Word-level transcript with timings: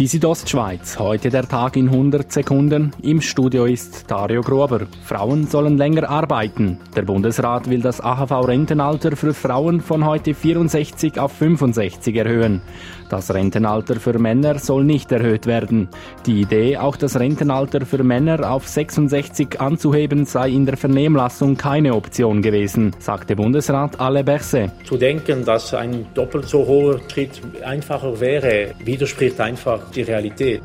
Die 0.00 0.06
Südostschweiz, 0.06 0.98
heute 0.98 1.28
der 1.28 1.46
Tag 1.46 1.76
in 1.76 1.90
100 1.90 2.32
Sekunden. 2.32 2.92
Im 3.02 3.20
Studio 3.20 3.66
ist 3.66 4.10
Dario 4.10 4.40
Gruber. 4.40 4.86
Frauen 5.04 5.46
sollen 5.46 5.76
länger 5.76 6.08
arbeiten. 6.08 6.78
Der 6.96 7.02
Bundesrat 7.02 7.68
will 7.68 7.82
das 7.82 8.00
AHV-Rentenalter 8.00 9.14
für 9.14 9.34
Frauen 9.34 9.82
von 9.82 10.06
heute 10.06 10.32
64 10.32 11.20
auf 11.20 11.32
65 11.32 12.16
erhöhen. 12.16 12.62
Das 13.10 13.34
Rentenalter 13.34 13.96
für 13.96 14.18
Männer 14.18 14.58
soll 14.58 14.84
nicht 14.84 15.12
erhöht 15.12 15.44
werden. 15.46 15.88
Die 16.24 16.40
Idee, 16.40 16.78
auch 16.78 16.96
das 16.96 17.18
Rentenalter 17.18 17.84
für 17.84 18.02
Männer 18.02 18.50
auf 18.50 18.68
66 18.68 19.60
anzuheben, 19.60 20.24
sei 20.24 20.48
in 20.48 20.64
der 20.64 20.78
Vernehmlassung 20.78 21.56
keine 21.56 21.94
Option 21.94 22.40
gewesen, 22.40 22.96
sagte 23.00 23.36
Bundesrat 23.36 24.00
Ale 24.00 24.24
Berse. 24.24 24.70
Zu 24.84 24.96
denken, 24.96 25.44
dass 25.44 25.74
ein 25.74 26.06
doppelt 26.14 26.48
so 26.48 26.66
hoher 26.66 27.00
Schritt 27.12 27.42
einfacher 27.64 28.18
wäre, 28.20 28.70
widerspricht 28.82 29.40
einfach 29.40 29.89
die 29.90 30.02
Realität. 30.02 30.62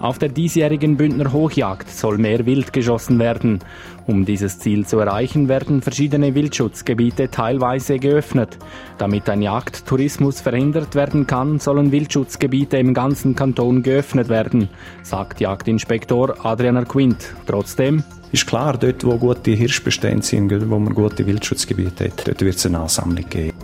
Auf 0.00 0.18
der 0.18 0.28
diesjährigen 0.28 0.96
Bündner 0.96 1.32
Hochjagd 1.32 1.90
soll 1.90 2.18
mehr 2.18 2.46
Wild 2.46 2.72
geschossen 2.72 3.18
werden. 3.18 3.58
Um 4.06 4.24
dieses 4.24 4.60
Ziel 4.60 4.86
zu 4.86 5.00
erreichen, 5.00 5.48
werden 5.48 5.82
verschiedene 5.82 6.36
Wildschutzgebiete 6.36 7.30
teilweise 7.30 7.98
geöffnet. 7.98 8.58
Damit 8.96 9.28
ein 9.28 9.42
Jagdtourismus 9.42 10.40
verhindert 10.40 10.94
werden 10.94 11.26
kann, 11.26 11.58
sollen 11.58 11.90
Wildschutzgebiete 11.90 12.76
im 12.76 12.94
ganzen 12.94 13.34
Kanton 13.34 13.82
geöffnet 13.82 14.28
werden, 14.28 14.68
sagt 15.02 15.40
Jagdinspektor 15.40 16.46
Adrian 16.46 16.86
Quint. 16.86 17.34
Trotzdem 17.46 18.04
ist 18.30 18.46
klar, 18.46 18.78
dort 18.78 19.04
wo 19.04 19.18
gute 19.18 19.50
Hirschbestände 19.50 20.24
sind, 20.24 20.70
wo 20.70 20.78
man 20.78 20.94
gute 20.94 21.26
Wildschutzgebiete 21.26 22.04
hat, 22.04 22.28
dort 22.28 22.40
wird 22.40 22.56
es 22.56 22.66
eine 22.66 22.78
Ansammlung 22.78 23.28
geben. 23.28 23.56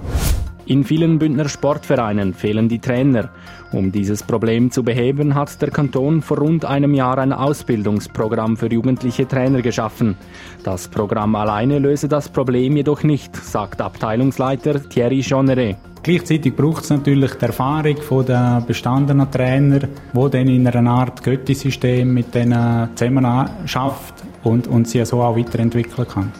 In 0.67 0.83
vielen 0.83 1.19
Bündner 1.19 1.49
Sportvereinen 1.49 2.33
fehlen 2.33 2.71
die 2.71 2.79
Trainer. 2.79 3.29
Um 3.71 3.93
dieses 3.93 4.23
Problem 4.23 4.71
zu 4.71 4.83
beheben, 4.83 5.35
hat 5.35 5.61
der 5.61 5.71
Kanton 5.71 6.23
vor 6.23 6.39
rund 6.39 6.65
einem 6.65 6.95
Jahr 6.95 7.19
ein 7.19 7.35
Ausbildungsprogramm 7.35 8.57
für 8.57 8.73
jugendliche 8.73 9.29
Trainer 9.29 9.61
geschaffen. 9.61 10.17
Das 10.63 10.89
Programm 10.89 11.35
alleine 11.35 11.81
löse 11.81 12.09
das 12.09 12.31
Problem 12.31 12.77
jedoch 12.77 13.03
nicht, 13.03 13.37
sagt 13.37 13.83
Abteilungsleiter 13.83 14.89
Thierry 14.89 15.21
Jeanneret. 15.21 15.77
Gleichzeitig 16.03 16.55
braucht 16.55 16.85
es 16.85 16.91
natürlich 16.91 17.35
die 17.35 17.45
Erfahrung 17.45 17.97
der 18.27 18.63
bestandenen 18.67 19.31
Trainer, 19.31 19.81
wo 20.13 20.29
dann 20.29 20.49
in 20.49 20.67
einer 20.67 20.91
Art 20.91 21.23
Götti-System 21.23 22.13
mit 22.13 22.35
denen 22.35 22.89
zusammen 22.95 23.51
schafft 23.67 24.15
und, 24.45 24.67
und 24.67 24.89
sie 24.89 25.05
so 25.05 25.23
auch 25.23 25.37
weiterentwickeln 25.37 26.07
kann. 26.07 26.33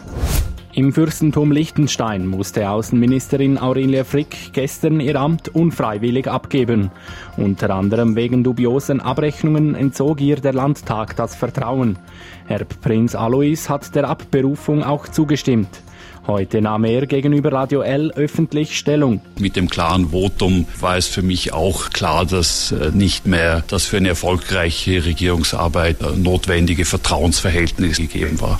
Im 0.75 0.91
Fürstentum 0.91 1.53
Liechtenstein 1.53 2.27
musste 2.27 2.69
Außenministerin 2.69 3.57
Aurelia 3.57 4.03
Frick 4.03 4.51
gestern 4.51 4.99
ihr 4.99 5.15
Amt 5.15 5.47
unfreiwillig 5.47 6.27
abgeben. 6.27 6.91
Unter 7.37 7.69
anderem 7.69 8.17
wegen 8.17 8.43
dubiosen 8.43 8.99
Abrechnungen 8.99 9.73
entzog 9.73 10.19
ihr 10.19 10.35
der 10.35 10.51
Landtag 10.51 11.15
das 11.15 11.33
Vertrauen. 11.33 11.97
Erbprinz 12.49 13.15
Alois 13.15 13.69
hat 13.69 13.95
der 13.95 14.09
Abberufung 14.09 14.83
auch 14.83 15.07
zugestimmt. 15.07 15.69
Heute 16.27 16.61
nahm 16.61 16.83
er 16.83 17.05
gegenüber 17.05 17.53
Radio 17.53 17.79
L 17.79 18.11
öffentlich 18.11 18.77
Stellung. 18.77 19.21
Mit 19.39 19.55
dem 19.55 19.69
klaren 19.69 20.09
Votum 20.09 20.65
war 20.81 20.97
es 20.97 21.07
für 21.07 21.21
mich 21.21 21.53
auch 21.53 21.91
klar, 21.91 22.25
dass 22.25 22.73
äh, 22.73 22.91
nicht 22.91 23.27
mehr 23.27 23.63
das 23.69 23.85
für 23.85 23.97
eine 23.97 24.09
erfolgreiche 24.09 25.05
Regierungsarbeit 25.05 26.17
notwendige 26.17 26.83
Vertrauensverhältnis 26.83 27.95
gegeben 27.95 28.41
war. 28.41 28.59